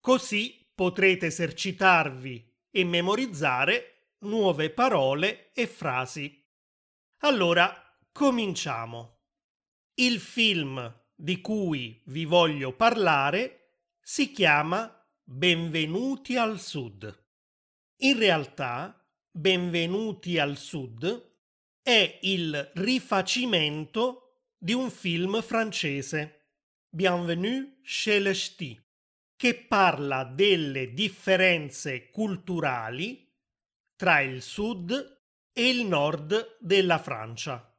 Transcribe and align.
così 0.00 0.68
potrete 0.74 1.26
esercitarvi 1.26 2.52
e 2.70 2.84
memorizzare 2.84 4.14
nuove 4.20 4.70
parole 4.70 5.52
e 5.52 5.66
frasi. 5.66 6.42
Allora, 7.18 7.70
cominciamo. 8.10 9.13
Il 9.96 10.18
film 10.18 10.92
di 11.14 11.40
cui 11.40 12.02
vi 12.06 12.24
voglio 12.24 12.74
parlare 12.74 13.76
si 14.00 14.32
chiama 14.32 14.92
Benvenuti 15.22 16.36
al 16.36 16.58
Sud. 16.58 17.24
In 17.98 18.18
realtà, 18.18 19.00
Benvenuti 19.30 20.36
al 20.38 20.56
Sud 20.56 21.32
è 21.80 22.18
il 22.22 22.72
rifacimento 22.74 24.40
di 24.58 24.72
un 24.72 24.90
film 24.90 25.40
francese, 25.42 26.40
Bienvenue 26.88 27.78
chez 27.84 28.20
les 28.20 28.48
Ch'tis 28.48 28.82
che 29.36 29.54
parla 29.54 30.24
delle 30.24 30.92
differenze 30.92 32.10
culturali 32.10 33.32
tra 33.94 34.20
il 34.20 34.42
sud 34.42 35.20
e 35.52 35.68
il 35.68 35.86
nord 35.86 36.56
della 36.58 36.98
Francia. 36.98 37.73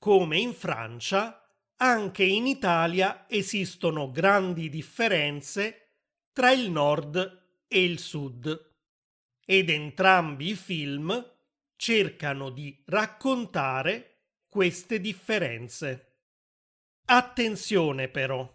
Come 0.00 0.38
in 0.38 0.54
Francia, 0.54 1.46
anche 1.76 2.24
in 2.24 2.46
Italia 2.46 3.26
esistono 3.28 4.10
grandi 4.10 4.70
differenze 4.70 5.88
tra 6.32 6.50
il 6.52 6.70
nord 6.70 7.64
e 7.68 7.84
il 7.84 7.98
sud 7.98 8.72
ed 9.44 9.68
entrambi 9.68 10.48
i 10.48 10.54
film 10.54 11.34
cercano 11.76 12.48
di 12.48 12.82
raccontare 12.86 14.22
queste 14.48 15.02
differenze. 15.02 16.14
Attenzione 17.04 18.08
però, 18.08 18.50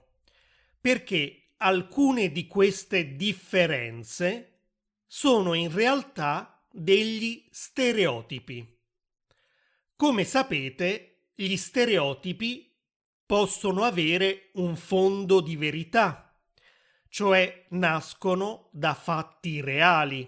perché 0.82 1.52
alcune 1.58 2.32
di 2.32 2.48
queste 2.48 3.16
differenze 3.16 4.62
sono 5.06 5.54
in 5.54 5.72
realtà 5.72 6.68
degli 6.72 7.48
stereotipi. 7.52 8.68
Come 9.96 10.24
sapete, 10.24 11.15
gli 11.36 11.58
stereotipi 11.58 12.74
possono 13.26 13.84
avere 13.84 14.52
un 14.54 14.76
fondo 14.76 15.42
di 15.42 15.56
verità, 15.56 16.34
cioè 17.10 17.66
nascono 17.70 18.70
da 18.72 18.94
fatti 18.94 19.62
reali, 19.62 20.28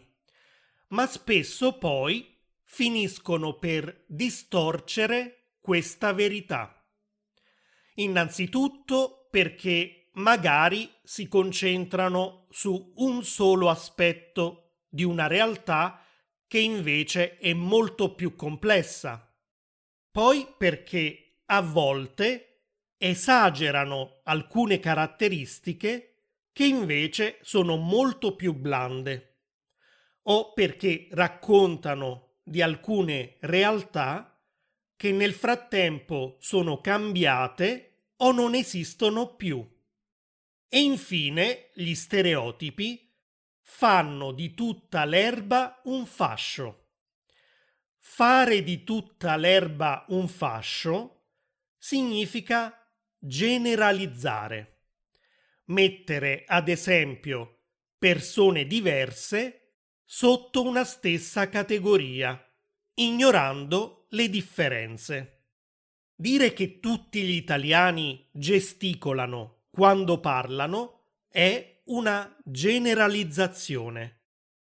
ma 0.89 1.07
spesso 1.07 1.77
poi 1.77 2.35
finiscono 2.63 3.57
per 3.57 4.03
distorcere 4.07 5.53
questa 5.61 6.13
verità. 6.13 6.73
Innanzitutto 7.95 9.27
perché 9.31 10.09
magari 10.13 10.91
si 11.03 11.27
concentrano 11.27 12.47
su 12.49 12.93
un 12.97 13.23
solo 13.23 13.69
aspetto 13.69 14.79
di 14.89 15.03
una 15.03 15.27
realtà 15.27 16.03
che 16.47 16.59
invece 16.59 17.37
è 17.37 17.53
molto 17.53 18.15
più 18.15 18.35
complessa. 18.35 19.26
Poi 20.17 20.51
perché 20.57 21.41
a 21.45 21.61
volte 21.61 22.63
esagerano 22.97 24.21
alcune 24.23 24.79
caratteristiche 24.79 26.31
che 26.51 26.65
invece 26.65 27.37
sono 27.43 27.75
molto 27.75 28.35
più 28.35 28.55
blande 28.55 29.41
o 30.23 30.53
perché 30.53 31.07
raccontano 31.11 32.37
di 32.41 32.63
alcune 32.63 33.35
realtà 33.41 34.43
che 34.95 35.11
nel 35.11 35.33
frattempo 35.33 36.37
sono 36.39 36.81
cambiate 36.81 38.13
o 38.15 38.31
non 38.31 38.55
esistono 38.55 39.35
più. 39.35 39.63
E 40.67 40.79
infine 40.79 41.69
gli 41.75 41.93
stereotipi 41.93 43.15
fanno 43.61 44.31
di 44.31 44.55
tutta 44.55 45.05
l'erba 45.05 45.79
un 45.83 46.07
fascio. 46.07 46.86
Fare 48.09 48.63
di 48.63 48.83
tutta 48.83 49.35
l'erba 49.35 50.03
un 50.07 50.27
fascio 50.27 51.25
significa 51.77 52.89
generalizzare. 53.19 54.85
Mettere 55.65 56.43
ad 56.47 56.67
esempio 56.67 57.65
persone 57.95 58.65
diverse 58.65 59.73
sotto 60.03 60.63
una 60.63 60.83
stessa 60.83 61.47
categoria, 61.47 62.43
ignorando 62.95 64.07
le 64.11 64.29
differenze. 64.29 65.43
Dire 66.15 66.53
che 66.53 66.79
tutti 66.79 67.21
gli 67.21 67.35
italiani 67.35 68.27
gesticolano 68.31 69.65
quando 69.69 70.19
parlano 70.19 71.03
è 71.27 71.81
una 71.85 72.35
generalizzazione, 72.43 74.21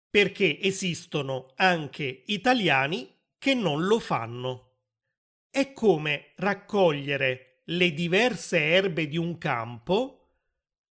perché 0.09 0.59
esistono 0.59 1.53
anche 1.55 2.23
italiani 2.25 3.15
che 3.39 3.55
non 3.55 3.85
lo 3.85 3.99
fanno. 3.99 4.75
È 5.49 5.73
come 5.73 6.33
raccogliere 6.35 7.63
le 7.65 7.93
diverse 7.93 8.59
erbe 8.59 9.07
di 9.07 9.17
un 9.17 9.37
campo 9.37 10.35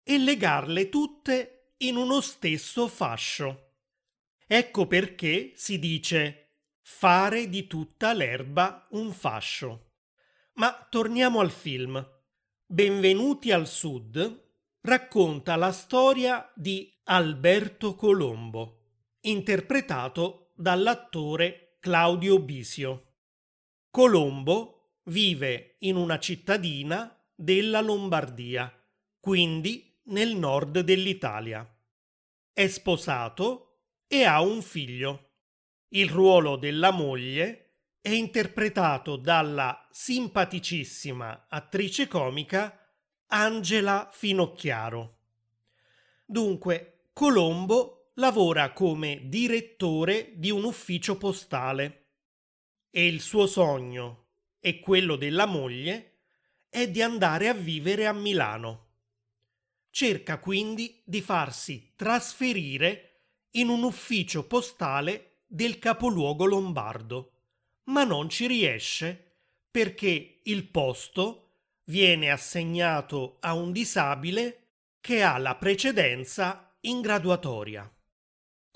e 0.03 0.19
legarle 0.19 0.89
tutte 0.89 1.75
in 1.79 1.97
uno 1.97 2.21
stesso 2.21 2.89
fascio. 2.89 3.75
Ecco 4.47 4.87
perché 4.87 5.53
si 5.55 5.79
dice 5.79 6.63
fare 6.81 7.49
di 7.49 7.67
tutta 7.67 8.13
l'erba 8.15 8.89
un 8.93 9.13
fascio. 9.13 9.93
Ma 10.55 10.87
torniamo 10.91 11.41
al 11.41 11.51
film. 11.51 12.05
Benvenuti 12.67 13.53
al 13.53 13.69
Sud 13.69 14.47
racconta 14.81 15.57
la 15.57 15.73
storia 15.73 16.51
di 16.55 16.91
Alberto 17.05 17.95
Colombo, 17.95 18.85
interpretato 19.21 20.53
dall'attore 20.55 21.68
Claudio 21.81 22.41
Bisio. 22.41 23.05
Colombo 23.89 24.97
vive 25.05 25.77
in 25.81 25.95
una 25.95 26.19
cittadina 26.19 27.17
della 27.33 27.81
Lombardia, 27.81 28.73
quindi 29.21 29.97
nel 30.07 30.35
nord 30.35 30.81
dell'Italia. 30.81 31.65
È 32.53 32.67
sposato 32.67 33.83
e 34.09 34.25
ha 34.25 34.41
un 34.41 34.61
figlio. 34.61 35.35
Il 35.91 36.11
ruolo 36.11 36.57
della 36.57 36.91
moglie 36.91 37.75
è 38.01 38.11
interpretato 38.11 39.15
dalla 39.15 39.87
simpaticissima 39.93 41.47
attrice 41.49 42.09
comica 42.09 42.77
Angela 43.27 44.09
Finocchiaro. 44.11 45.19
Dunque, 46.27 47.05
Colombo 47.13 47.98
lavora 48.19 48.73
come 48.73 49.23
direttore 49.25 50.33
di 50.35 50.51
un 50.51 50.65
ufficio 50.65 51.17
postale 51.17 52.07
e 52.91 53.07
il 53.07 53.21
suo 53.21 53.47
sogno 53.47 54.27
e 54.61 54.81
quello 54.81 55.17
della 55.17 55.47
moglie 55.47 56.19
è 56.69 56.89
di 56.89 57.01
andare 57.01 57.49
a 57.49 57.55
vivere 57.55 58.07
a 58.07 58.13
Milano. 58.13 58.87
Cerca 59.91 60.39
quindi 60.39 61.01
di 61.05 61.21
farsi 61.21 61.93
trasferire 61.95 63.21
in 63.53 63.69
un 63.69 63.85
ufficio 63.85 64.47
postale 64.47 65.43
del 65.47 65.79
capoluogo 65.79 66.45
lombardo 66.45 67.33
ma 67.85 68.05
non 68.05 68.29
ci 68.29 68.47
riesce 68.47 69.37
perché 69.71 70.41
il 70.43 70.65
posto 70.69 71.45
viene 71.85 72.31
assegnato 72.31 73.39
a 73.41 73.55
un 73.55 73.73
disabile 73.73 74.67
che 75.01 75.23
ha 75.23 75.39
la 75.39 75.55
precedenza 75.55 76.77
in 76.81 77.01
graduatoria. 77.01 77.91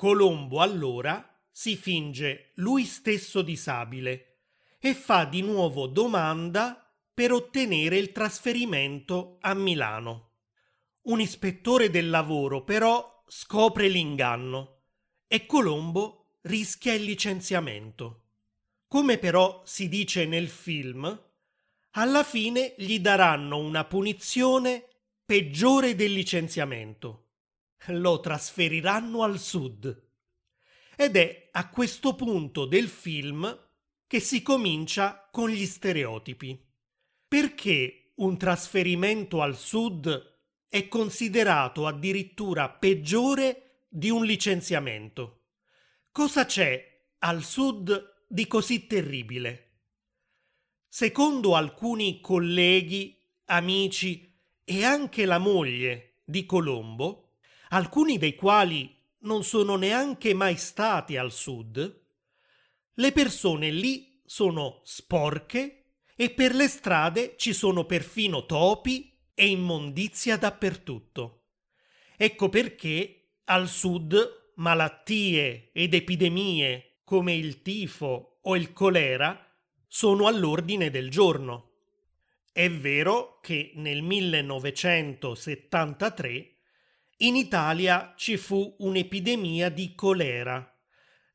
Colombo 0.03 0.61
allora 0.61 1.33
si 1.49 1.77
finge 1.77 2.51
lui 2.55 2.83
stesso 2.87 3.41
disabile 3.41 4.41
e 4.81 4.95
fa 4.95 5.25
di 5.25 5.43
nuovo 5.43 5.87
domanda 5.87 6.93
per 7.15 7.31
ottenere 7.31 7.99
il 7.99 8.11
trasferimento 8.11 9.39
a 9.43 9.55
Milano. 9.55 10.31
Un 11.03 11.21
ispettore 11.21 11.89
del 11.89 12.11
lavoro 12.11 12.65
però 12.65 13.23
scopre 13.29 13.87
l'inganno 13.87 14.87
e 15.29 15.47
Colombo 15.47 16.39
rischia 16.41 16.95
il 16.95 17.05
licenziamento. 17.05 18.23
Come 18.89 19.19
però 19.19 19.63
si 19.65 19.89
dice 19.89 20.27
nel 20.27 20.49
film, 20.49 21.17
alla 21.93 22.25
fine 22.25 22.75
gli 22.77 22.99
daranno 22.99 23.59
una 23.59 23.85
punizione 23.85 24.85
peggiore 25.25 25.95
del 25.95 26.13
licenziamento. 26.13 27.32
Lo 27.87 28.21
trasferiranno 28.21 29.23
al 29.23 29.39
sud. 29.39 30.11
Ed 30.97 31.17
è 31.17 31.49
a 31.53 31.69
questo 31.69 32.15
punto 32.15 32.65
del 32.65 32.89
film 32.89 33.69
che 34.07 34.21
si 34.21 34.43
comincia 34.43 35.29
con 35.31 35.49
gli 35.49 35.67
stereotipi. 35.67 36.65
Perché 37.27 38.13
un 38.17 38.37
trasferimento 38.37 39.43
al 39.43 39.57
sud 39.57 40.37
è 40.69 40.87
considerato 40.89 41.87
addirittura 41.87 42.69
peggiore 42.71 43.87
di 43.89 44.11
un 44.11 44.25
licenziamento? 44.25 45.47
Cosa 46.13 46.45
c'è 46.45 47.07
al 47.19 47.43
sud 47.43 48.25
di 48.29 48.47
così 48.47 48.87
terribile? 48.87 49.71
Secondo 50.89 51.57
alcuni 51.57 52.21
colleghi, 52.21 53.19
amici 53.47 54.39
e 54.63 54.85
anche 54.85 55.25
la 55.25 55.39
moglie 55.39 56.21
di 56.25 56.45
Colombo, 56.45 57.22
alcuni 57.73 58.19
dei 58.19 58.35
quali 58.35 58.95
non 59.21 59.45
sono 59.45 59.77
neanche 59.77 60.35
mai 60.35 60.57
stati 60.57 61.17
al 61.17 61.31
sud, 61.33 62.01
le 62.95 63.13
persone 63.13 63.71
lì 63.71 64.21
sono 64.25 64.81
sporche 64.85 65.85
e 66.15 66.29
per 66.31 66.55
le 66.55 66.69
strade 66.69 67.37
ci 67.37 67.55
sono 67.55 67.87
perfino 67.87 68.45
topi 68.45 69.19
e 69.35 69.49
immondizia 69.49 70.37
dappertutto. 70.37 71.45
Ecco 72.17 72.51
perché 72.51 73.37
al 73.45 73.69
sud 73.69 74.53
malattie 74.57 75.71
ed 75.73 75.95
epidemie 75.95 76.99
come 77.05 77.33
il 77.35 77.63
tifo 77.63 78.41
o 78.43 78.57
il 78.57 78.75
colera 78.75 79.49
sono 79.89 80.27
all'ordine 80.27 80.91
del 80.91 81.09
giorno. 81.11 81.71
È 82.53 82.71
vero 82.71 83.39
che 83.41 83.73
nel 83.77 84.03
1973 84.03 86.52
in 87.23 87.37
Italia 87.37 88.15
ci 88.17 88.37
fu 88.37 88.75
un'epidemia 88.79 89.69
di 89.69 89.95
colera 89.95 90.67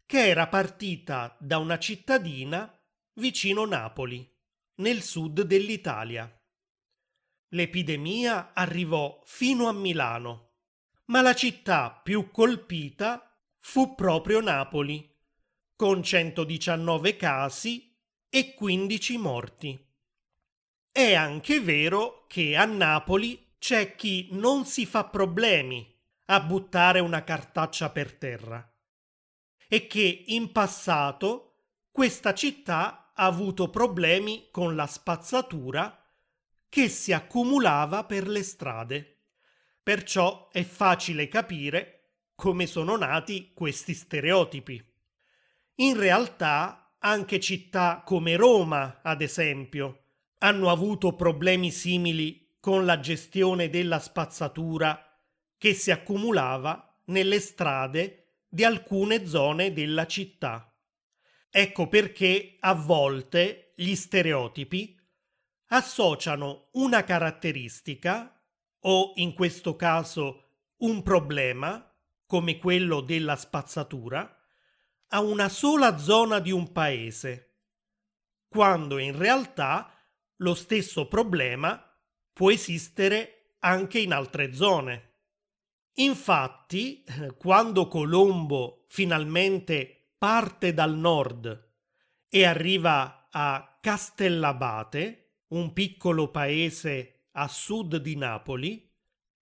che 0.05 0.27
era 0.27 0.47
partita 0.47 1.35
da 1.39 1.57
una 1.59 1.77
cittadina 1.79 2.71
vicino 3.13 3.65
Napoli, 3.65 4.29
nel 4.75 5.01
sud 5.01 5.41
dell'Italia. 5.41 6.31
L'epidemia 7.49 8.53
arrivò 8.53 9.21
fino 9.25 9.67
a 9.67 9.73
Milano, 9.73 10.51
ma 11.05 11.21
la 11.21 11.33
città 11.33 11.91
più 12.03 12.31
colpita 12.31 13.37
fu 13.59 13.95
proprio 13.95 14.41
Napoli, 14.41 15.13
con 15.75 16.03
119 16.03 17.15
casi 17.15 17.97
e 18.29 18.53
15 18.53 19.17
morti. 19.17 19.85
È 20.91 21.13
anche 21.13 21.59
vero 21.61 22.25
che 22.27 22.57
a 22.57 22.65
Napoli 22.65 23.46
c'è 23.57 23.95
chi 23.95 24.29
non 24.31 24.65
si 24.65 24.85
fa 24.85 25.05
problemi 25.05 25.95
a 26.25 26.39
buttare 26.41 26.99
una 26.99 27.23
cartaccia 27.23 27.89
per 27.89 28.13
terra 28.13 28.71
e 29.67 29.87
che 29.87 30.23
in 30.27 30.51
passato 30.51 31.55
questa 31.91 32.33
città 32.33 33.11
ha 33.13 33.25
avuto 33.25 33.69
problemi 33.69 34.49
con 34.51 34.75
la 34.75 34.85
spazzatura 34.85 35.99
che 36.69 36.89
si 36.89 37.11
accumulava 37.11 38.03
per 38.03 38.27
le 38.27 38.43
strade. 38.43 39.17
Perciò 39.81 40.49
è 40.51 40.63
facile 40.63 41.27
capire 41.27 41.93
come 42.35 42.67
sono 42.67 42.95
nati 42.97 43.51
questi 43.53 43.93
stereotipi. 43.93 44.83
In 45.75 45.97
realtà 45.97 46.95
anche 46.99 47.39
città 47.39 48.03
come 48.05 48.35
Roma, 48.35 48.99
ad 49.01 49.21
esempio, 49.21 50.03
hanno 50.39 50.69
avuto 50.69 51.15
problemi 51.15 51.71
simili 51.71 52.46
con 52.67 52.83
la 52.83 52.99
gestione 52.99 53.69
della 53.69 53.97
spazzatura 53.97 55.01
che 55.57 55.73
si 55.73 55.89
accumulava 55.89 56.99
nelle 57.05 57.39
strade 57.39 58.41
di 58.45 58.65
alcune 58.65 59.25
zone 59.25 59.71
della 59.71 60.05
città. 60.05 60.77
Ecco 61.49 61.87
perché 61.87 62.57
a 62.59 62.73
volte 62.73 63.71
gli 63.77 63.95
stereotipi 63.95 64.99
associano 65.67 66.67
una 66.73 67.05
caratteristica 67.05 68.37
o 68.81 69.13
in 69.15 69.33
questo 69.33 69.77
caso 69.77 70.49
un 70.79 71.01
problema, 71.03 71.89
come 72.25 72.57
quello 72.57 72.99
della 72.99 73.37
spazzatura, 73.37 74.29
a 75.07 75.21
una 75.21 75.47
sola 75.47 75.97
zona 75.97 76.39
di 76.39 76.51
un 76.51 76.73
paese, 76.73 77.59
quando 78.49 78.97
in 78.97 79.17
realtà 79.17 79.89
lo 80.35 80.53
stesso 80.53 81.07
problema 81.07 81.86
può 82.37 82.51
esistere 82.51 83.55
anche 83.61 83.97
in 83.97 84.13
altre 84.13 84.53
zone. 84.53 85.13
Infatti, 85.93 87.03
quando 87.35 87.87
Colombo 87.87 88.85
finalmente 88.89 90.11
parte 90.19 90.71
dal 90.71 90.95
nord 90.95 91.71
e 92.29 92.45
arriva 92.45 93.27
a 93.31 93.79
Castellabate, 93.81 95.45
un 95.47 95.73
piccolo 95.73 96.29
paese 96.29 97.29
a 97.31 97.47
sud 97.47 97.95
di 97.95 98.15
Napoli, 98.15 98.87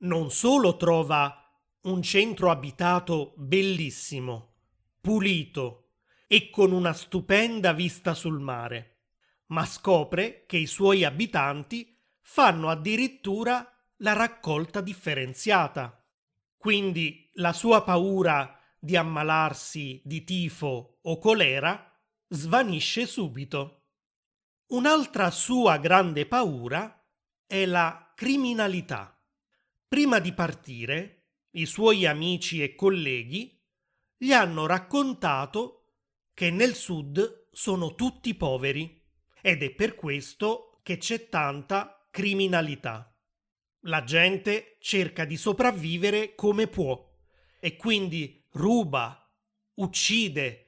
non 0.04 0.32
solo 0.32 0.78
trova 0.78 1.52
un 1.82 2.02
centro 2.02 2.50
abitato 2.50 3.34
bellissimo, 3.36 4.54
pulito 5.02 5.90
e 6.28 6.50
con 6.50 6.72
una 6.72 6.94
stupenda 6.94 7.74
vista 7.74 8.14
sul 8.14 8.40
mare, 8.40 9.00
ma 9.48 9.66
scopre 9.66 10.46
che 10.46 10.56
i 10.56 10.66
suoi 10.66 11.04
abitanti 11.04 11.95
fanno 12.28 12.70
addirittura 12.70 13.72
la 13.98 14.14
raccolta 14.14 14.82
differenziata. 14.82 16.04
Quindi 16.58 17.30
la 17.34 17.54
sua 17.54 17.84
paura 17.84 18.60
di 18.80 18.96
ammalarsi 18.98 20.02
di 20.04 20.24
tifo 20.24 20.98
o 21.02 21.18
colera 21.20 21.92
svanisce 22.28 23.06
subito. 23.06 23.84
Un'altra 24.68 25.30
sua 25.30 25.78
grande 25.78 26.26
paura 26.26 27.08
è 27.46 27.66
la 27.66 28.12
criminalità. 28.16 29.24
Prima 29.88 30.18
di 30.18 30.34
partire, 30.34 31.28
i 31.52 31.68
suoi 31.68 32.08
amici 32.08 32.62
e 32.64 32.74
colleghi 32.74 33.64
gli 34.18 34.34
hanno 34.34 34.66
raccontato 34.66 35.92
che 36.34 36.50
nel 36.50 36.74
sud 36.74 37.48
sono 37.52 37.94
tutti 37.94 38.34
poveri 38.34 39.02
ed 39.42 39.62
è 39.62 39.70
per 39.70 39.94
questo 39.94 40.80
che 40.82 40.98
c'è 40.98 41.30
tanta 41.30 41.95
criminalità. 42.16 43.14
La 43.88 44.06
gente 44.06 44.78
cerca 44.80 45.26
di 45.26 45.36
sopravvivere 45.36 46.34
come 46.34 46.68
può 46.68 47.12
e 47.60 47.76
quindi 47.76 48.42
ruba, 48.52 49.30
uccide 49.74 50.62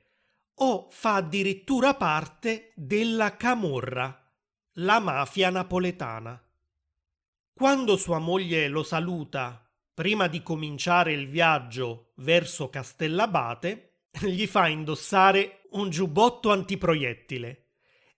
o 0.55 0.89
fa 0.91 1.15
addirittura 1.15 1.93
parte 1.93 2.73
della 2.75 3.37
camorra, 3.37 4.29
la 4.73 4.99
mafia 4.99 5.49
napoletana. 5.49 6.37
Quando 7.53 7.95
sua 7.95 8.19
moglie 8.19 8.67
lo 8.67 8.83
saluta 8.83 9.65
prima 9.93 10.27
di 10.27 10.43
cominciare 10.43 11.13
il 11.13 11.29
viaggio 11.29 12.11
verso 12.15 12.69
Castellabate, 12.69 14.01
gli 14.19 14.45
fa 14.47 14.67
indossare 14.67 15.61
un 15.71 15.89
giubbotto 15.89 16.51
antiproiettile 16.51 17.67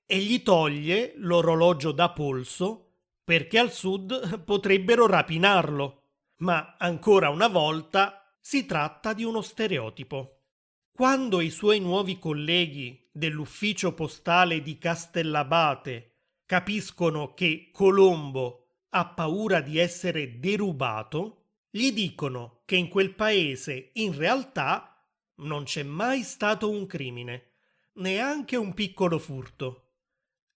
e 0.07 0.17
gli 0.17 0.41
toglie 0.41 1.13
l'orologio 1.17 1.91
da 1.91 2.09
polso 2.09 2.85
perché 3.29 3.59
al 3.59 3.71
sud 3.71 4.39
potrebbero 4.43 5.05
rapinarlo. 5.05 6.01
Ma 6.37 6.77
ancora 6.79 7.29
una 7.29 7.47
volta 7.47 8.35
si 8.39 8.65
tratta 8.65 9.13
di 9.13 9.23
uno 9.23 9.43
stereotipo. 9.43 10.45
Quando 10.91 11.39
i 11.39 11.51
suoi 11.51 11.79
nuovi 11.79 12.17
colleghi 12.17 13.07
dell'ufficio 13.11 13.93
postale 13.93 14.63
di 14.63 14.79
Castellabate 14.79 16.15
capiscono 16.43 17.35
che 17.35 17.69
Colombo 17.71 18.87
ha 18.89 19.05
paura 19.05 19.61
di 19.61 19.77
essere 19.77 20.39
derubato, 20.39 21.49
gli 21.69 21.91
dicono 21.91 22.63
che 22.65 22.77
in 22.77 22.87
quel 22.87 23.13
paese 23.13 23.91
in 23.93 24.17
realtà 24.17 25.07
non 25.35 25.65
c'è 25.65 25.83
mai 25.83 26.23
stato 26.23 26.67
un 26.67 26.87
crimine, 26.87 27.51
neanche 27.97 28.55
un 28.55 28.73
piccolo 28.73 29.19
furto. 29.19 29.91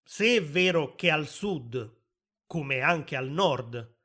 Se 0.04 0.38
è 0.38 0.42
vero 0.44 0.96
che 0.96 1.12
al 1.12 1.28
sud, 1.28 2.02
come 2.54 2.82
anche 2.82 3.16
al 3.16 3.30
nord, 3.30 3.96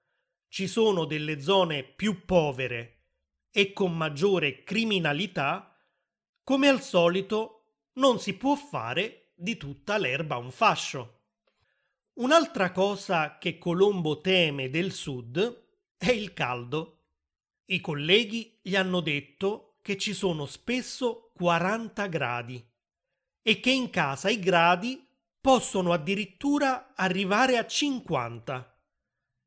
ci 0.49 0.69
sono 0.69 1.05
delle 1.05 1.39
zone 1.39 1.85
più 1.85 2.25
povere 2.25 3.09
e 3.51 3.75
con 3.75 3.95
maggiore 3.95 4.63
criminalità, 4.65 5.79
come 6.43 6.69
al 6.69 6.81
solito 6.81 7.83
non 7.97 8.19
si 8.19 8.33
può 8.39 8.55
fare 8.55 9.33
di 9.35 9.59
tutta 9.59 9.99
l'erba 9.99 10.39
un 10.39 10.51
fascio. 10.51 11.25
Un'altra 12.21 12.73
cosa 12.73 13.37
che 13.37 13.59
Colombo 13.59 14.23
teme 14.23 14.71
del 14.71 14.93
sud 14.93 15.67
è 15.99 16.11
il 16.11 16.33
caldo. 16.33 17.09
I 17.67 17.83
colleghi 17.83 18.59
gli 18.63 18.77
hanno 18.77 19.01
detto 19.01 19.77
che 19.83 19.99
ci 19.99 20.15
sono 20.15 20.47
spesso 20.47 21.33
40 21.35 22.07
gradi 22.07 22.67
e 23.43 23.61
che 23.61 23.71
in 23.71 23.91
casa 23.91 24.31
i 24.31 24.39
gradi 24.39 25.07
possono 25.41 25.93
addirittura 25.93 26.93
arrivare 26.95 27.59
a 27.59 27.67
50. 27.67 28.77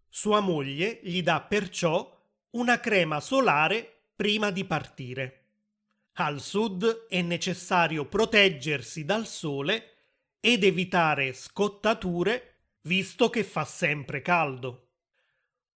Sua 0.07 0.39
moglie 0.39 0.99
gli 1.03 1.21
dà 1.21 1.41
perciò 1.41 2.19
una 2.51 2.79
crema 2.79 3.19
solare 3.19 4.07
prima 4.15 4.51
di 4.51 4.65
partire. 4.65 5.37
Al 6.13 6.41
sud 6.41 7.07
è 7.07 7.21
necessario 7.21 8.05
proteggersi 8.05 9.05
dal 9.05 9.25
sole 9.25 9.91
ed 10.39 10.63
evitare 10.63 11.33
scottature 11.33 12.55
visto 12.81 13.29
che 13.29 13.43
fa 13.43 13.63
sempre 13.63 14.21
caldo. 14.21 14.87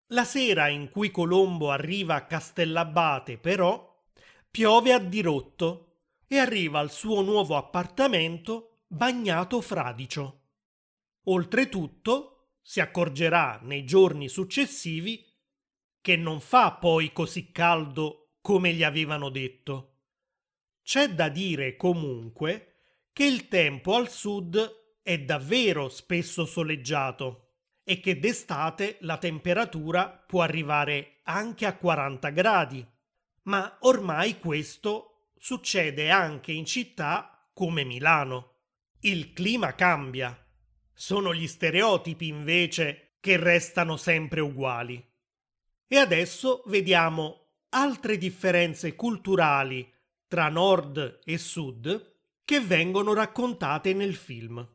La 0.09 0.23
sera 0.23 0.67
in 0.67 0.89
cui 0.89 1.11
Colombo 1.11 1.71
arriva 1.71 2.15
a 2.15 2.25
Castellabate, 2.25 3.37
però, 3.37 4.03
piove 4.51 4.93
a 4.93 4.99
dirotto 4.99 5.99
e 6.27 6.37
arriva 6.37 6.79
al 6.79 6.91
suo 6.91 7.21
nuovo 7.21 7.55
appartamento 7.55 8.74
bagnato 8.95 9.59
fradicio. 9.59 10.43
Oltretutto, 11.25 12.53
si 12.61 12.79
accorgerà 12.79 13.59
nei 13.61 13.83
giorni 13.83 14.29
successivi 14.29 15.21
che 15.99 16.15
non 16.15 16.39
fa 16.39 16.71
poi 16.71 17.11
così 17.11 17.51
caldo 17.51 18.37
come 18.39 18.71
gli 18.71 18.83
avevano 18.83 19.29
detto. 19.29 19.97
C'è 20.81 21.09
da 21.09 21.27
dire 21.27 21.75
comunque 21.75 22.75
che 23.11 23.25
il 23.25 23.49
tempo 23.49 23.95
al 23.95 24.09
sud 24.09 24.99
è 25.01 25.19
davvero 25.19 25.89
spesso 25.89 26.45
soleggiato 26.45 27.49
e 27.83 27.99
che 27.99 28.17
d'estate 28.17 28.97
la 29.01 29.17
temperatura 29.17 30.07
può 30.09 30.41
arrivare 30.41 31.19
anche 31.23 31.65
a 31.65 31.75
40 31.75 32.29
gradi. 32.29 32.87
Ma 33.43 33.77
ormai 33.81 34.39
questo 34.39 35.31
succede 35.37 36.09
anche 36.09 36.53
in 36.53 36.65
città 36.65 37.49
come 37.53 37.83
Milano. 37.83 38.54
Il 39.05 39.33
clima 39.33 39.75
cambia. 39.75 40.35
Sono 40.91 41.31
gli 41.31 41.45
stereotipi 41.45 42.25
invece 42.25 43.17
che 43.19 43.37
restano 43.37 43.97
sempre 43.97 44.39
uguali. 44.39 44.99
E 45.85 45.97
adesso 45.97 46.63
vediamo 46.65 47.49
altre 47.69 48.17
differenze 48.17 48.95
culturali 48.95 49.87
tra 50.27 50.49
nord 50.49 51.19
e 51.23 51.37
sud 51.37 52.13
che 52.43 52.59
vengono 52.59 53.13
raccontate 53.13 53.93
nel 53.93 54.15
film. 54.15 54.67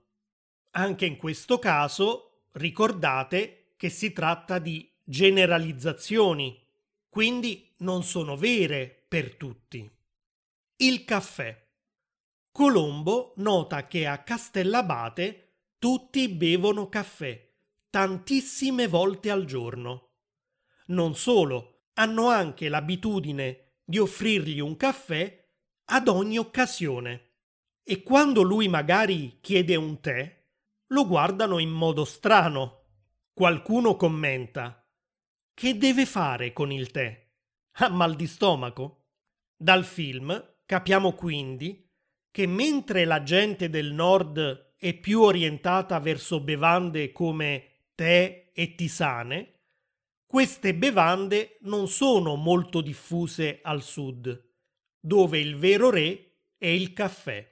Anche 0.70 1.06
in 1.06 1.16
questo 1.16 1.58
caso 1.58 2.44
ricordate 2.52 3.72
che 3.76 3.88
si 3.88 4.12
tratta 4.12 4.60
di 4.60 4.88
generalizzazioni, 5.02 6.56
quindi 7.08 7.68
non 7.78 8.04
sono 8.04 8.36
vere 8.36 9.06
per 9.08 9.34
tutti. 9.34 9.90
Il 10.76 11.04
caffè. 11.04 11.66
Colombo 12.60 13.32
nota 13.36 13.86
che 13.86 14.06
a 14.06 14.18
Castellabate 14.18 15.52
tutti 15.78 16.28
bevono 16.28 16.90
caffè 16.90 17.50
tantissime 17.88 18.86
volte 18.86 19.30
al 19.30 19.46
giorno. 19.46 20.10
Non 20.88 21.14
solo, 21.14 21.84
hanno 21.94 22.28
anche 22.28 22.68
l'abitudine 22.68 23.78
di 23.82 23.96
offrirgli 23.98 24.60
un 24.60 24.76
caffè 24.76 25.42
ad 25.86 26.08
ogni 26.08 26.36
occasione. 26.36 27.30
E 27.82 28.02
quando 28.02 28.42
lui 28.42 28.68
magari 28.68 29.38
chiede 29.40 29.76
un 29.76 29.98
tè, 30.00 30.46
lo 30.88 31.06
guardano 31.06 31.60
in 31.60 31.70
modo 31.70 32.04
strano. 32.04 32.82
Qualcuno 33.32 33.96
commenta: 33.96 34.86
Che 35.54 35.78
deve 35.78 36.04
fare 36.04 36.52
con 36.52 36.70
il 36.70 36.90
tè? 36.90 37.26
Ha 37.76 37.88
mal 37.88 38.14
di 38.16 38.26
stomaco? 38.26 39.06
Dal 39.56 39.82
film 39.82 40.56
capiamo 40.66 41.14
quindi 41.14 41.88
che 42.30 42.46
mentre 42.46 43.04
la 43.04 43.22
gente 43.22 43.68
del 43.68 43.92
nord 43.92 44.74
è 44.76 44.94
più 44.94 45.22
orientata 45.22 45.98
verso 46.00 46.40
bevande 46.40 47.12
come 47.12 47.64
tè 47.94 48.50
e 48.52 48.74
tisane, 48.74 49.54
queste 50.26 50.74
bevande 50.74 51.58
non 51.62 51.88
sono 51.88 52.36
molto 52.36 52.80
diffuse 52.80 53.60
al 53.62 53.82
sud 53.82 54.48
dove 55.00 55.38
il 55.38 55.56
vero 55.56 55.90
re 55.90 56.32
è 56.58 56.66
il 56.66 56.92
caffè. 56.92 57.50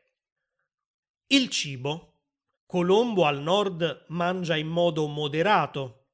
Il 1.28 1.48
cibo. 1.48 2.04
Colombo 2.66 3.24
al 3.24 3.40
nord 3.40 4.04
mangia 4.08 4.54
in 4.54 4.68
modo 4.68 5.06
moderato, 5.06 6.08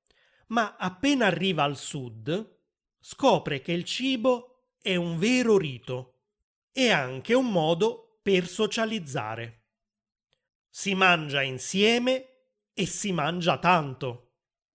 ma 0.48 0.76
appena 0.78 1.26
arriva 1.26 1.64
al 1.64 1.76
sud 1.76 2.52
scopre 3.00 3.60
che 3.60 3.72
il 3.72 3.84
cibo 3.84 4.76
è 4.80 4.94
un 4.94 5.18
vero 5.18 5.58
rito 5.58 6.20
e 6.70 6.90
anche 6.90 7.34
un 7.34 7.50
modo 7.50 8.03
per 8.24 8.48
socializzare. 8.48 9.64
Si 10.70 10.94
mangia 10.94 11.42
insieme 11.42 12.28
e 12.72 12.86
si 12.86 13.12
mangia 13.12 13.58
tanto 13.58 14.30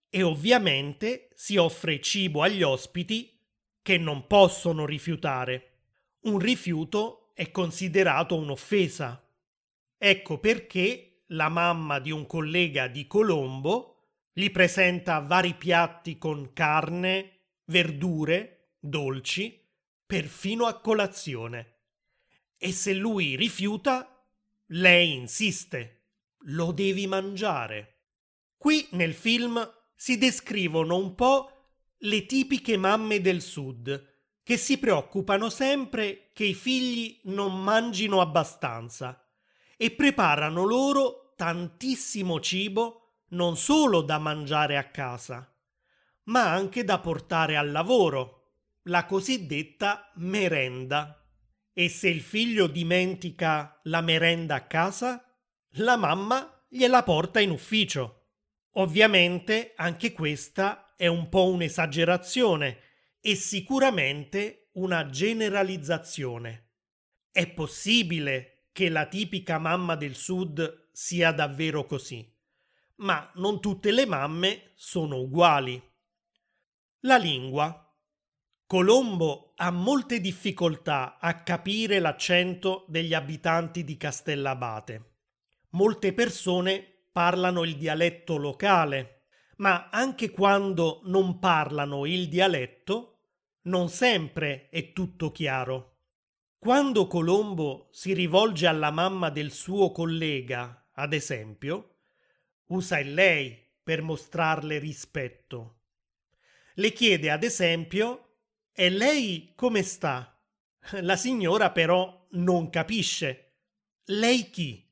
e 0.08 0.22
ovviamente 0.22 1.28
si 1.34 1.56
offre 1.56 2.00
cibo 2.00 2.42
agli 2.42 2.62
ospiti 2.62 3.36
che 3.82 3.98
non 3.98 4.28
possono 4.28 4.86
rifiutare 4.86 5.70
un 6.22 6.38
rifiuto 6.38 7.30
è 7.32 7.50
considerato 7.50 8.36
un'offesa. 8.36 9.26
Ecco 9.96 10.38
perché 10.38 11.22
la 11.28 11.48
mamma 11.48 11.98
di 11.98 12.10
un 12.10 12.26
collega 12.26 12.88
di 12.88 13.06
Colombo 13.06 13.96
gli 14.32 14.50
presenta 14.50 15.20
vari 15.20 15.54
piatti 15.54 16.18
con 16.18 16.52
carne, 16.52 17.38
verdure, 17.64 18.74
dolci, 18.78 19.66
perfino 20.04 20.66
a 20.66 20.78
colazione. 20.80 21.78
E 22.62 22.72
se 22.72 22.92
lui 22.92 23.36
rifiuta, 23.36 24.22
lei 24.66 25.14
insiste. 25.14 26.08
Lo 26.44 26.72
devi 26.72 27.06
mangiare. 27.06 28.02
Qui 28.58 28.88
nel 28.90 29.14
film 29.14 29.66
si 29.94 30.18
descrivono 30.18 30.96
un 30.96 31.14
po' 31.14 31.50
le 32.00 32.26
tipiche 32.26 32.76
mamme 32.76 33.22
del 33.22 33.40
sud, 33.40 34.08
che 34.42 34.56
si 34.58 34.78
preoccupano 34.78 35.48
sempre 35.48 36.28
che 36.34 36.44
i 36.44 36.52
figli 36.52 37.20
non 37.24 37.62
mangino 37.62 38.20
abbastanza 38.20 39.26
e 39.78 39.90
preparano 39.92 40.64
loro 40.64 41.32
tantissimo 41.36 42.40
cibo 42.40 43.22
non 43.28 43.56
solo 43.56 44.02
da 44.02 44.18
mangiare 44.18 44.76
a 44.76 44.90
casa, 44.90 45.50
ma 46.24 46.52
anche 46.52 46.84
da 46.84 46.98
portare 46.98 47.56
al 47.56 47.70
lavoro, 47.70 48.56
la 48.84 49.06
cosiddetta 49.06 50.10
merenda. 50.16 51.19
E 51.80 51.88
se 51.88 52.10
il 52.10 52.20
figlio 52.20 52.66
dimentica 52.66 53.80
la 53.84 54.02
merenda 54.02 54.56
a 54.56 54.66
casa, 54.66 55.24
la 55.76 55.96
mamma 55.96 56.66
gliela 56.68 57.02
porta 57.02 57.40
in 57.40 57.48
ufficio. 57.48 58.32
Ovviamente 58.72 59.72
anche 59.76 60.12
questa 60.12 60.94
è 60.94 61.06
un 61.06 61.30
po' 61.30 61.48
un'esagerazione 61.48 62.80
e 63.18 63.34
sicuramente 63.34 64.68
una 64.72 65.08
generalizzazione. 65.08 66.72
È 67.32 67.48
possibile 67.48 68.66
che 68.72 68.90
la 68.90 69.06
tipica 69.06 69.58
mamma 69.58 69.96
del 69.96 70.16
sud 70.16 70.90
sia 70.92 71.32
davvero 71.32 71.86
così, 71.86 72.30
ma 72.96 73.32
non 73.36 73.58
tutte 73.58 73.90
le 73.90 74.04
mamme 74.04 74.72
sono 74.74 75.18
uguali. 75.18 75.82
La 77.04 77.16
lingua. 77.16 77.89
Colombo 78.70 79.54
ha 79.56 79.72
molte 79.72 80.20
difficoltà 80.20 81.18
a 81.18 81.42
capire 81.42 81.98
l'accento 81.98 82.84
degli 82.86 83.14
abitanti 83.14 83.82
di 83.82 83.96
Castellabate. 83.96 85.14
Molte 85.70 86.12
persone 86.12 87.06
parlano 87.10 87.64
il 87.64 87.76
dialetto 87.76 88.36
locale, 88.36 89.22
ma 89.56 89.88
anche 89.90 90.30
quando 90.30 91.00
non 91.06 91.40
parlano 91.40 92.06
il 92.06 92.28
dialetto, 92.28 93.22
non 93.62 93.88
sempre 93.88 94.68
è 94.68 94.92
tutto 94.92 95.32
chiaro. 95.32 95.96
Quando 96.56 97.08
Colombo 97.08 97.88
si 97.90 98.12
rivolge 98.12 98.68
alla 98.68 98.92
mamma 98.92 99.30
del 99.30 99.50
suo 99.50 99.90
collega, 99.90 100.90
ad 100.92 101.12
esempio, 101.12 101.96
usa 102.66 103.00
il 103.00 103.14
lei 103.14 103.60
per 103.82 104.00
mostrarle 104.00 104.78
rispetto. 104.78 105.78
Le 106.74 106.92
chiede, 106.92 107.32
ad 107.32 107.42
esempio, 107.42 108.26
e 108.72 108.90
lei 108.90 109.52
come 109.54 109.82
sta? 109.82 110.38
La 111.00 111.16
signora 111.16 111.70
però 111.70 112.26
non 112.30 112.70
capisce. 112.70 113.56
Lei 114.04 114.50
chi? 114.50 114.88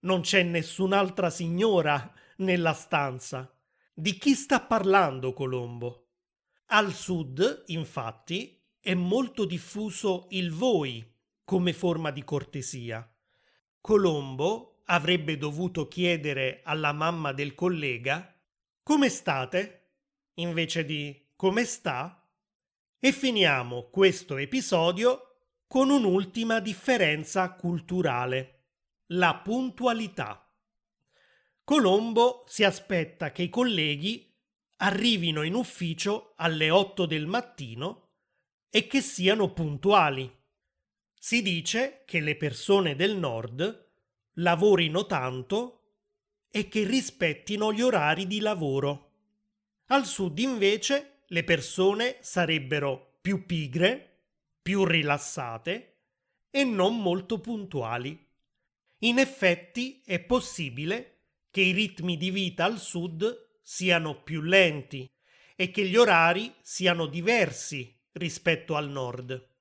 Non 0.00 0.20
c'è 0.20 0.42
nessun'altra 0.42 1.30
signora 1.30 2.12
nella 2.38 2.72
stanza. 2.72 3.52
Di 3.92 4.16
chi 4.16 4.34
sta 4.34 4.60
parlando 4.60 5.32
Colombo? 5.32 6.08
Al 6.66 6.92
sud, 6.92 7.64
infatti, 7.66 8.60
è 8.80 8.94
molto 8.94 9.44
diffuso 9.44 10.26
il 10.30 10.52
voi 10.52 11.04
come 11.44 11.72
forma 11.72 12.10
di 12.10 12.22
cortesia. 12.24 13.08
Colombo 13.80 14.82
avrebbe 14.84 15.36
dovuto 15.36 15.88
chiedere 15.88 16.60
alla 16.64 16.92
mamma 16.92 17.32
del 17.32 17.54
collega 17.54 18.34
come 18.82 19.08
state 19.10 19.90
invece 20.34 20.84
di 20.84 21.30
come 21.36 21.64
sta? 21.64 22.17
E 23.00 23.12
finiamo 23.12 23.90
questo 23.90 24.38
episodio 24.38 25.42
con 25.68 25.88
un'ultima 25.88 26.58
differenza 26.58 27.52
culturale, 27.52 28.70
la 29.12 29.36
puntualità. 29.36 30.52
Colombo 31.62 32.42
si 32.48 32.64
aspetta 32.64 33.30
che 33.30 33.42
i 33.42 33.48
colleghi 33.48 34.36
arrivino 34.78 35.44
in 35.44 35.54
ufficio 35.54 36.32
alle 36.38 36.70
8 36.70 37.06
del 37.06 37.26
mattino 37.26 38.14
e 38.68 38.88
che 38.88 39.00
siano 39.00 39.52
puntuali. 39.52 40.28
Si 41.14 41.40
dice 41.40 42.02
che 42.04 42.18
le 42.18 42.36
persone 42.36 42.96
del 42.96 43.16
nord 43.16 43.92
lavorino 44.38 45.06
tanto 45.06 45.92
e 46.50 46.66
che 46.66 46.82
rispettino 46.82 47.72
gli 47.72 47.80
orari 47.80 48.26
di 48.26 48.40
lavoro. 48.40 49.12
Al 49.86 50.04
sud 50.04 50.36
invece 50.40 51.17
le 51.28 51.44
persone 51.44 52.18
sarebbero 52.20 53.18
più 53.20 53.44
pigre, 53.44 54.24
più 54.62 54.84
rilassate 54.84 56.00
e 56.50 56.64
non 56.64 57.00
molto 57.00 57.40
puntuali. 57.40 58.26
In 59.00 59.18
effetti 59.18 60.02
è 60.04 60.20
possibile 60.20 61.26
che 61.50 61.60
i 61.60 61.72
ritmi 61.72 62.16
di 62.16 62.30
vita 62.30 62.64
al 62.64 62.78
sud 62.78 63.58
siano 63.62 64.22
più 64.22 64.40
lenti 64.40 65.10
e 65.54 65.70
che 65.70 65.86
gli 65.86 65.96
orari 65.96 66.54
siano 66.62 67.06
diversi 67.06 67.94
rispetto 68.12 68.76
al 68.76 68.88
nord. 68.88 69.56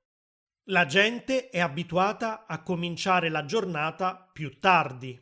La 0.70 0.86
gente 0.86 1.50
è 1.50 1.60
abituata 1.60 2.46
a 2.46 2.62
cominciare 2.62 3.30
la 3.30 3.46
giornata 3.46 4.30
più 4.32 4.60
tardi, 4.60 5.22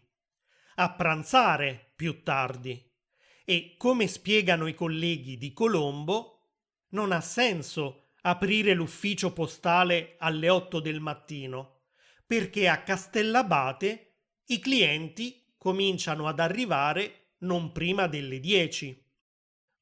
a 0.75 0.91
pranzare 0.93 1.93
più 1.95 2.23
tardi 2.23 2.91
e, 3.43 3.75
come 3.77 4.07
spiegano 4.07 4.67
i 4.67 4.73
colleghi 4.73 5.37
di 5.37 5.53
Colombo, 5.53 6.34
non 6.95 7.11
ha 7.11 7.19
senso 7.19 8.11
aprire 8.21 8.73
l'ufficio 8.73 9.33
postale 9.33 10.15
alle 10.17 10.49
8 10.49 10.79
del 10.79 11.01
mattino, 11.01 11.81
perché 12.25 12.69
a 12.69 12.83
Castellabate 12.83 14.13
i 14.45 14.59
clienti 14.59 15.53
cominciano 15.57 16.25
ad 16.25 16.39
arrivare 16.39 17.33
non 17.39 17.73
prima 17.73 18.07
delle 18.07 18.39
10. 18.39 19.03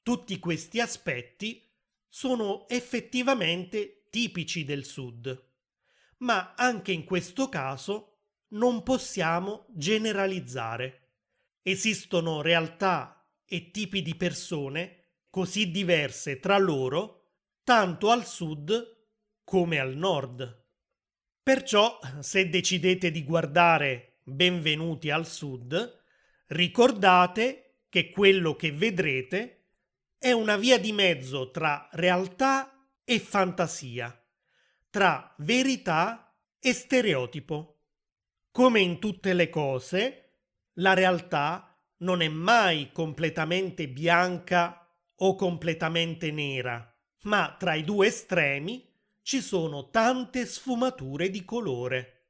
Tutti 0.01 0.39
questi 0.39 0.79
aspetti 0.79 1.71
sono 2.09 2.67
effettivamente 2.67 4.07
tipici 4.09 4.65
del 4.65 4.83
Sud, 4.83 5.51
ma 6.17 6.55
anche 6.55 6.91
in 6.91 7.03
questo 7.03 7.47
caso 7.47 8.21
non 8.49 8.81
possiamo 8.81 9.67
generalizzare. 9.69 11.11
Esistono 11.61 12.41
realtà 12.41 13.29
e 13.45 13.69
tipi 13.69 14.01
di 14.01 14.15
persone 14.15 15.02
così 15.33 15.71
diverse 15.71 16.39
tra 16.39 16.59
loro, 16.59 17.31
tanto 17.63 18.11
al 18.11 18.23
sud 18.23 19.07
come 19.43 19.79
al 19.79 19.95
nord. 19.95 20.65
Perciò, 21.41 21.97
se 22.19 22.49
decidete 22.49 23.09
di 23.09 23.23
guardare 23.23 24.19
Benvenuti 24.21 25.09
al 25.09 25.25
Sud, 25.25 26.03
ricordate 26.49 27.79
che 27.89 28.11
quello 28.11 28.55
che 28.55 28.73
vedrete 28.73 29.69
è 30.19 30.31
una 30.31 30.55
via 30.55 30.77
di 30.79 30.91
mezzo 30.91 31.49
tra 31.49 31.89
realtà 31.93 32.87
e 33.03 33.19
fantasia, 33.19 34.15
tra 34.91 35.33
verità 35.39 36.31
e 36.59 36.73
stereotipo. 36.73 37.85
Come 38.51 38.81
in 38.81 38.99
tutte 38.99 39.33
le 39.33 39.49
cose, 39.49 40.41
la 40.73 40.93
realtà 40.93 41.75
non 42.01 42.21
è 42.21 42.27
mai 42.27 42.91
completamente 42.91 43.89
bianca 43.89 44.77
o 45.17 45.35
completamente 45.35 46.31
nera, 46.31 46.91
ma 47.23 47.55
tra 47.57 47.73
i 47.75 47.83
due 47.83 48.07
estremi 48.07 48.89
ci 49.21 49.41
sono 49.41 49.89
tante 49.89 50.45
sfumature 50.45 51.29
di 51.29 51.43
colore. 51.45 52.27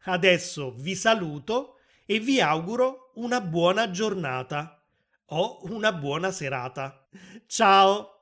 Adesso 0.09 0.73
vi 0.77 0.95
saluto 0.95 1.79
e 2.05 2.19
vi 2.19 2.39
auguro 2.39 3.11
una 3.15 3.41
buona 3.41 3.91
giornata 3.91 4.81
o 5.25 5.59
una 5.63 5.91
buona 5.91 6.31
serata. 6.31 7.05
Ciao! 7.45 8.16